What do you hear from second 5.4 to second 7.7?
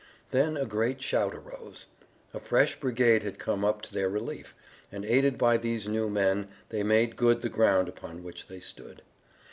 these new men they made good the